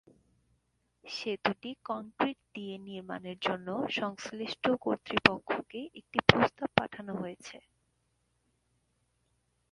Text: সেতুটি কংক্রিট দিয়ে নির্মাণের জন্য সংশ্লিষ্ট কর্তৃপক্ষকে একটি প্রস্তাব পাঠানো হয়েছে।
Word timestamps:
সেতুটি 1.03 1.71
কংক্রিট 1.85 2.37
দিয়ে 2.55 2.75
নির্মাণের 2.87 3.37
জন্য 3.41 3.67
সংশ্লিষ্ট 3.99 4.63
কর্তৃপক্ষকে 4.81 5.79
একটি 5.99 6.19
প্রস্তাব 6.29 6.69
পাঠানো 6.77 7.13
হয়েছে। 7.15 7.57